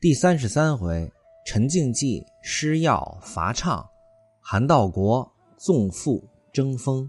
[0.00, 1.12] 第三十三回，
[1.44, 3.86] 陈静济施药伐唱，
[4.40, 7.06] 韩道国纵富争锋。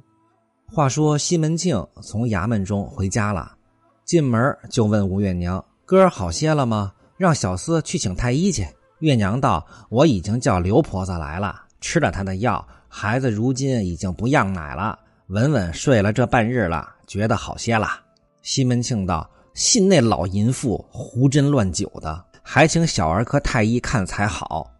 [0.67, 3.53] 话说西门庆从衙门中回家了，
[4.03, 6.91] 进门就问吴月娘：“哥好些了吗？
[7.15, 8.67] 让小厮去请太医去。”
[8.99, 17.87] 月娘道：“我已经叫刘婆子来了，吃了她的药，孩子如今已经不漾奶了，稳稳睡了这半日了，觉得好些了。”
[18.43, 24.71] 西门庆道：“信那老淫妇胡针乱酒的。”还请小儿科太医看才好，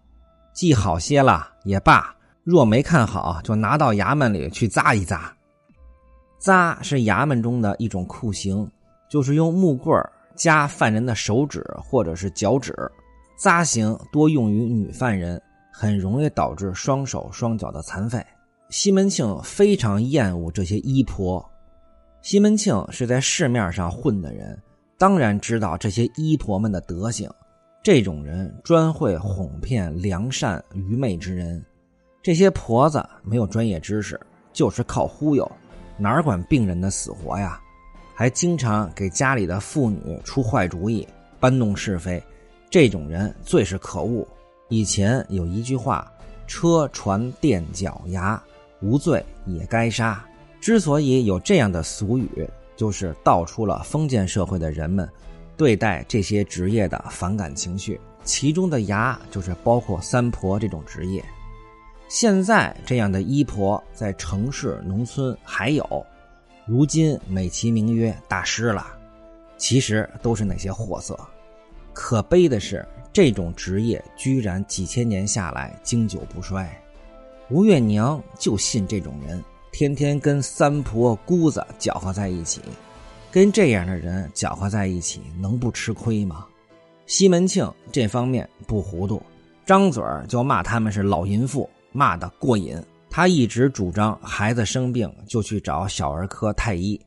[0.54, 2.16] 既好些了也罢。
[2.44, 5.32] 若没看好，就拿到衙门里去扎一扎。
[6.40, 8.70] 扎是衙门中的一种酷刑，
[9.08, 9.96] 就是用木棍
[10.36, 12.76] 夹犯人的手指或者是脚趾。
[13.38, 18.26] 扎刑多用于女犯人，很容易导致双手双脚的残废。
[18.70, 21.44] 西门庆非常厌恶这些医婆。
[22.22, 24.60] 西门庆是在市面上混的人，
[24.98, 27.30] 当然知道这些医婆们的德行。
[27.84, 31.66] 这种人专会哄骗良善愚昧之人，
[32.22, 34.20] 这些婆子没有专业知识，
[34.54, 35.52] 就是靠忽悠，
[35.98, 37.60] 哪管病人的死活呀？
[38.14, 41.08] 还经常给家里的妇女出坏主意，
[41.40, 42.22] 搬弄是非。
[42.70, 44.28] 这种人最是可恶。
[44.70, 46.10] 以前有一句话
[46.46, 48.42] ：“车船垫脚牙，
[48.80, 50.24] 无罪也该杀。”
[50.62, 55.10] 之所以有这样的俗语，就是道出了封建社会的人们。
[55.62, 61.24] 对待这些职业的反感情绪，其中的“牙”就是包括三婆这种职业。
[62.10, 66.04] 现在这样的医婆在城市、农村还有，
[66.66, 68.88] 如今美其名曰大师了，
[69.56, 71.16] 其实都是那些货色。
[71.94, 72.84] 可悲的是，
[73.14, 76.68] 这种职业居然几千年下来经久不衰。
[77.52, 82.62] 吴月娘就信这种人，天天跟三婆、姑子搅和在一起。
[83.32, 86.46] 跟这样的人搅和在一起，能不吃亏吗？
[87.06, 89.22] 西门庆这方面不糊涂，
[89.66, 92.78] 张嘴就骂他们是老淫妇，骂得过瘾。
[93.10, 97.00] 他一直主张孩子生病就去找小儿科太医，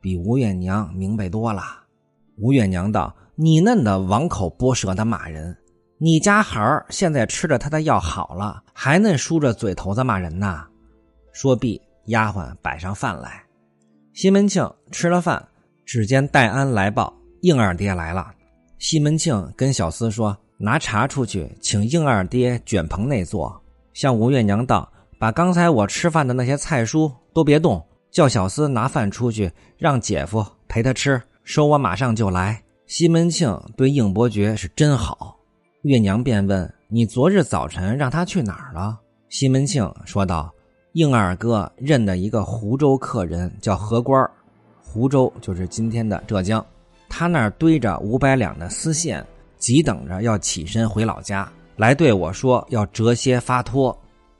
[0.00, 1.62] 比吴月娘明白多了。
[2.38, 5.56] 吴月娘道：“你嫩的王口拨舌的骂人，
[5.98, 10.64] 你家孩儿现在吃着他的药好了，还嫩梳着嘴头子骂人呢。”
[11.32, 13.42] 说毕，丫鬟摆上饭来，
[14.12, 15.46] 西门庆吃了饭。
[15.86, 18.26] 只见戴安来报，应二爹来了。
[18.78, 23.62] 西门庆跟小厮说：“拿茶出去，请应二爹卷棚内坐。”
[23.94, 31.22] 向吴月娘道：“把刚才我吃饭的那些菜蔬都别动，叫小厮拿饭出去，让姐夫陪他吃。
[31.44, 35.36] 说我马上就来。”西门庆对应伯爵是真好。
[35.82, 38.98] 月娘便问：“你昨日早晨让他去哪儿了？”
[39.30, 40.52] 西门庆说道
[40.94, 44.30] ：“应二哥认的一个湖州客人，叫何官儿
[44.96, 46.64] 湖州就是今天的浙江，
[47.06, 49.22] 他那儿堆着五百两的丝线，
[49.58, 51.46] 急等着要起身回老家，
[51.76, 53.94] 来对我说要折些发托，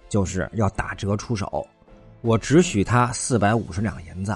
[0.09, 1.67] 就是要打折出手。
[2.23, 4.35] 我只许他四百五十两银子。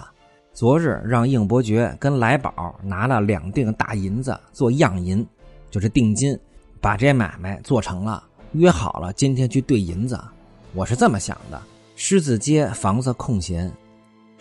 [0.53, 5.27] 昨日让应伯爵跟来宝拿了两锭大银子做样银，
[5.71, 6.39] 就是定金，
[6.83, 8.23] 把这买卖做成了，
[8.53, 10.21] 约好了今天去兑银子。
[10.75, 11.59] 我是这么想的：
[11.97, 13.73] 狮子街房子空闲。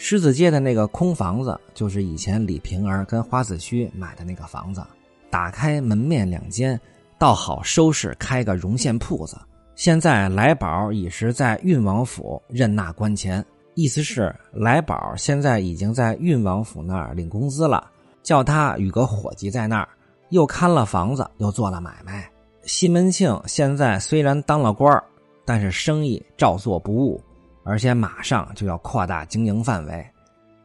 [0.01, 4.81] 狮子街的那个空房子，就是以前李瓶儿跟花子虚买的那个房子。
[5.29, 6.79] 打开门面两间，
[7.17, 9.37] 倒好收拾开个绒线铺子。
[9.75, 17.91] 现在来宝已是在运王府任纳官钱，意思是来宝现在已经在运王府那儿领工资了，
[18.23, 19.89] 叫他与个伙计在那儿，
[20.29, 22.31] 又看了房子，又做了买卖。
[22.63, 25.03] 西门庆现在虽然当了官
[25.43, 27.21] 但是生意照做不误。
[27.63, 30.05] 而且马上就要扩大经营范围，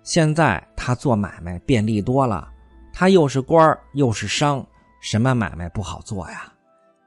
[0.02, 2.48] 现在他做买卖便利多了，
[2.92, 4.64] 他又是官又是商，
[5.00, 6.52] 什么买卖不好做呀？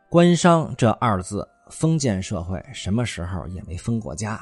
[0.09, 4.39] 官商这二字，封建社会什么时候也没分过家。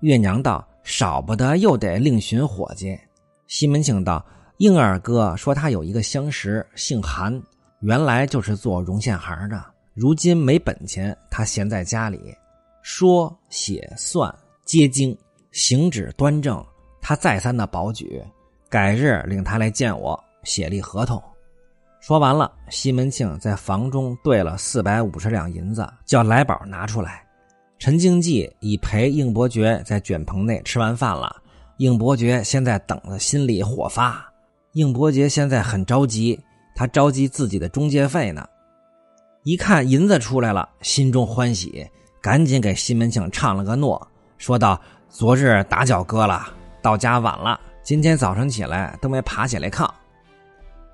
[0.00, 2.98] 月娘道：“少不得又得另寻伙计。”
[3.46, 4.24] 西门庆道
[4.58, 7.40] ：“应二哥说他有一个相识，姓韩，
[7.80, 9.62] 原来就是做绒线行的，
[9.94, 12.34] 如今没本钱，他闲在家里，
[12.82, 14.34] 说写算。”
[14.70, 15.18] 接经，
[15.50, 16.64] 行止端正，
[17.00, 18.22] 他再三的保举，
[18.68, 21.20] 改日领他来见我，写立合同。
[21.98, 27.26] 说完了，西门庆在房中兑了四百五十两银子，叫来宝拿出来。
[27.80, 31.34] 陈经济已陪应伯爵在卷棚内吃完饭了，
[31.78, 34.24] 应伯爵现在等的心里火发。
[34.74, 36.38] 应伯爵现在很着急，
[36.76, 38.46] 他着急自己的中介费呢。
[39.42, 41.84] 一看银子出来了，心中欢喜，
[42.22, 44.06] 赶紧给西门庆唱了个诺。
[44.40, 46.48] 说道：“昨日打搅哥了，
[46.80, 49.86] 到家晚了，今天早晨起来都没爬起来炕。”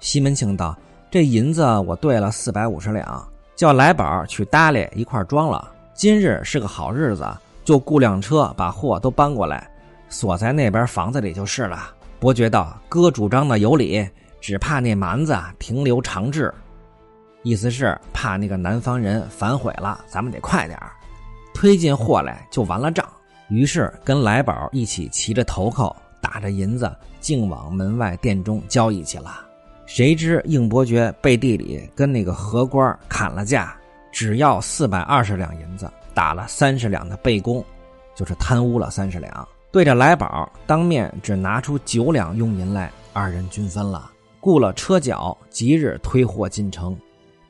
[0.00, 0.76] 西门庆道
[1.12, 5.72] ：“这银子我兑了四百五十两，叫来宝去搭理一块装了。
[5.94, 7.24] 今日是个好日子，
[7.64, 9.70] 就雇辆车把货都搬过来，
[10.08, 11.94] 锁在那边房子里就是了。
[12.18, 14.04] 伯爵道：“哥主张的有理，
[14.40, 16.52] 只怕那蛮子停留长治。”
[17.44, 20.76] 意思是怕那个南方人反悔了，咱们得快点
[21.54, 23.06] 推进货来就完了账。
[23.48, 29.46] 于是跟来宝一起骑着头扣，打着银子，竟往门外店中交易去了。
[29.86, 33.76] 谁知应伯爵背地里跟那个荷官砍了价。
[34.10, 37.62] 只要四百二十两银子，打了三十两的背工，
[38.14, 39.46] 就是贪污了三十两。
[39.70, 44.10] 对着来宝当面只拿出九两佣银来，二人均分了。
[44.40, 46.96] 雇了车脚，即日推货进城，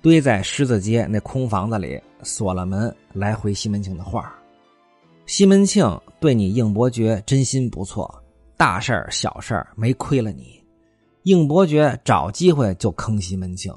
[0.02, 4.34] 堆在狮子街那空房子里，锁了门，来回西门庆的话。
[5.26, 8.22] 西门庆对你应伯爵真心不错，
[8.56, 10.62] 大事儿小事儿没亏了你。
[11.24, 13.74] 应伯爵找机会就坑西门庆。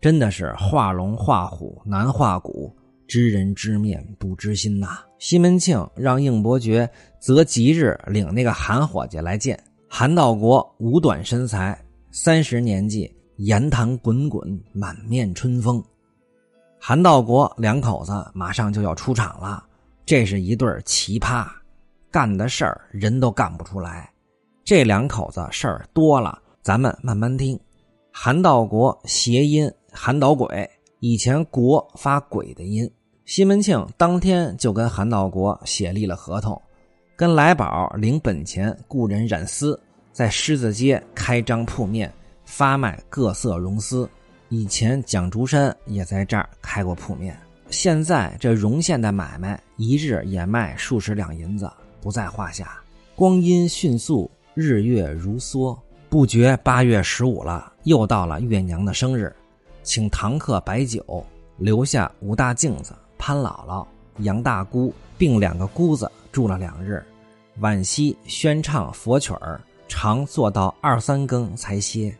[0.00, 2.74] 真的是画龙画虎难画骨，
[3.06, 4.98] 知人知面不知心呐！
[5.20, 6.90] 西门庆让应伯爵
[7.20, 15.80] 择吉日领那个韩伙计来见韩道国，五短身材，三十年纪，言谈滚滚，满面春风。
[16.80, 19.62] 韩道国两口子马上就要出场了，
[20.04, 21.46] 这是一对奇葩，
[22.10, 24.10] 干的事儿人都干不出来。
[24.64, 27.58] 这两口子事儿多了，咱们慢慢听。
[28.12, 29.70] 韩道国谐音。
[29.92, 30.70] 韩导鬼
[31.00, 32.88] 以前国发鬼的音，
[33.24, 36.62] 西门庆当天就跟韩道国写立了合同，
[37.16, 39.76] 跟来宝领本钱雇人染丝，
[40.12, 42.12] 在狮子街开张铺面
[42.44, 44.08] 发卖各色绒丝。
[44.48, 47.36] 以前蒋竹山也在这儿开过铺面。
[47.70, 51.70] 现在这绒线的买卖一日也卖数十两银子，
[52.00, 52.78] 不在话下。
[53.14, 55.78] 光阴迅速，日月如梭，
[56.08, 59.34] 不觉八月十五了，又到了月娘的生日。
[59.82, 61.24] 请堂客摆酒，
[61.58, 63.86] 留下吴大镜子、潘姥姥、
[64.18, 67.02] 杨大姑，并两个姑子住了两日。
[67.60, 72.14] 晚夕宣唱佛曲儿，常做到二三更才歇。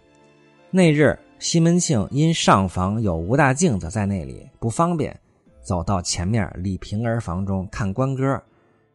[0.70, 5.18] 那日西门庆因上房有吴大镜子在那里不方便，
[5.62, 8.42] 走到前面李瓶儿房中看官哥，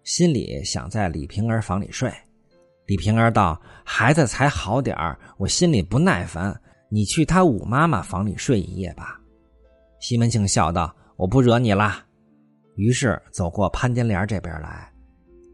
[0.03, 2.11] 心里想在李瓶儿房里睡。
[2.85, 6.55] 李瓶儿道：“孩子才好点儿，我心里不耐烦。”
[6.87, 9.19] 你去他五妈妈房里睡一夜吧。
[9.99, 12.05] 西门庆笑道：“我不惹你啦。”
[12.77, 14.87] 于是走过潘金莲这边来。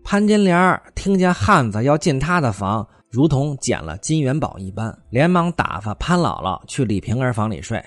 [0.03, 7.81] 潘金莲听见汉子要进他的房，如同捡了金元宝一般，连忙打发潘姥姥去李瓶儿房里睡。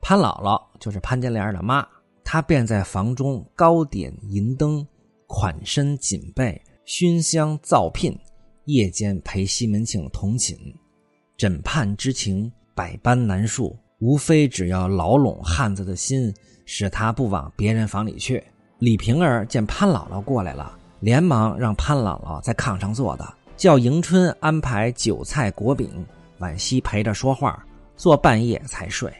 [0.00, 1.86] 潘姥姥就是潘金莲的妈，
[2.24, 4.86] 他便在房中高点银灯，
[5.26, 8.16] 款身锦被，熏香皂聘，
[8.64, 10.56] 夜间陪西门庆同寝，
[11.36, 12.50] 枕畔之情。
[12.72, 16.32] 百般难述，无非只要牢笼汉子的心，
[16.64, 18.42] 使他不往别人房里去。
[18.78, 25.90] 李瓶儿见潘姥姥过来了，连忙让潘姥姥在炕上坐的，叫迎春安排酒菜果饼，
[26.38, 27.62] 婉惜陪着说话，
[27.96, 29.12] 坐半夜才睡。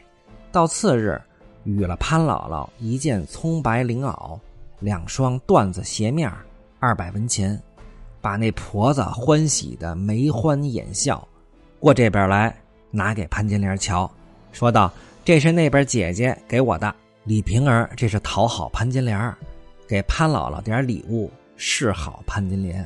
[0.51, 1.21] 到次日，
[1.63, 4.39] 与了潘姥姥一件葱白绫袄，
[4.79, 6.31] 两双缎子鞋面，
[6.79, 7.61] 二百文钱，
[8.19, 11.27] 把那婆子欢喜的眉欢眼笑，
[11.79, 12.55] 过这边来。
[12.93, 14.11] 拿给潘金莲瞧，
[14.51, 14.91] 说道
[15.23, 16.93] ：“这是那边姐姐给我的。”
[17.23, 19.33] 李瓶儿这是讨好潘金莲，
[19.87, 22.85] 给潘姥姥点礼物示好潘金莲。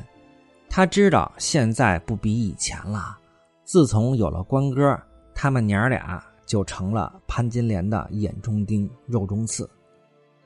[0.70, 3.18] 他知道现在不比以前了。
[3.64, 4.96] 自从有了官哥，
[5.34, 9.68] 他们娘俩就成了潘金莲的眼中钉、肉中刺。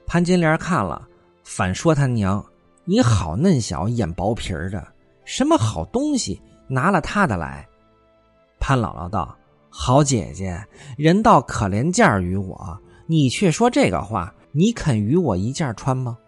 [0.06, 1.06] 潘金莲看了，
[1.44, 2.44] 反说他娘
[2.84, 4.84] ：“你好嫩小，眼薄皮儿的，
[5.24, 7.68] 什么好东西拿了他的来？”
[8.58, 9.36] 潘姥姥道。
[9.72, 10.60] 好姐姐，
[10.98, 12.76] 人道可怜件于我，
[13.06, 16.18] 你却说这个话，你肯与我一件穿吗？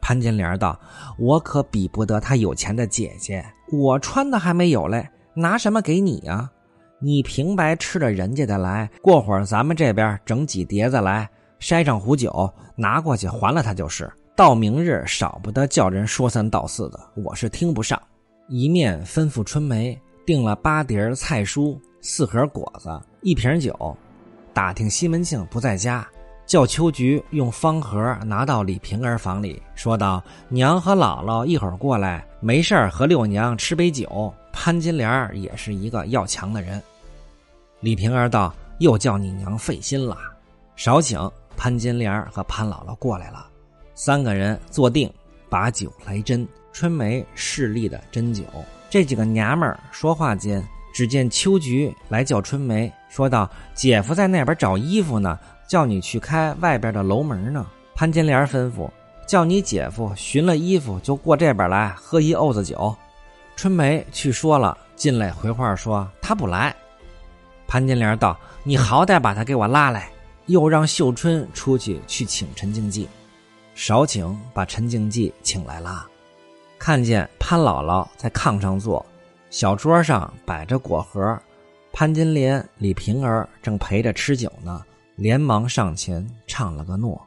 [0.00, 0.76] 潘金莲道
[1.16, 6.50] ：“我可比不得他有钱的姐姐，我穿的还没有嘞，拿什么给你啊？
[7.04, 11.28] 你平白吃了人家的来，过会儿咱们这边整几碟子来，
[11.60, 14.10] 筛上壶酒，拿过去还了他就是。
[14.34, 18.00] 到明日少不得叫人说三道四的，我是听不上。
[18.48, 22.88] 一面吩咐春梅订了八碟菜蔬。”四盒果子，
[23.20, 23.94] 一瓶酒，
[24.54, 26.06] 打听西门庆不在家，
[26.46, 36.82] 叫秋菊用方盒拿到李瓶儿房里，说道：“娘和姥姥一会儿过来，没事和六娘吃杯酒。”潘金莲也是一个要强的人。
[37.80, 40.16] 李瓶儿道：“又叫你娘费心了。”
[40.76, 43.46] 少请潘金莲和潘姥姥过来了，
[43.94, 45.12] 三个人坐定，
[45.48, 46.46] 把酒来斟。
[46.72, 48.42] 春梅势利的斟酒，
[48.90, 50.66] 这几个娘们儿说话间。
[50.92, 55.38] 只见秋菊来叫春梅，说道：“姐夫在那边找衣服呢，
[55.68, 57.66] 叫你去开外边的楼门呢。
[57.94, 58.88] 潘金莲吩咐，
[59.26, 62.94] 叫你姐夫寻了衣服就过这边来喝一瓯子酒。
[63.56, 66.74] 春梅去说了，进来回话说他不来。
[67.66, 70.10] 潘金莲道：“你好歹把他给我拉来。”
[70.46, 73.08] 又让秀春出去去请陈静济。
[73.74, 76.06] 少请把陈静济请来了，
[76.78, 79.04] 看见潘姥姥在炕上坐，
[79.48, 81.40] 小桌上摆着果盒，
[81.92, 84.84] 潘金莲、李瓶儿正陪着吃酒呢，
[85.16, 87.20] 连忙上前唱了个诺。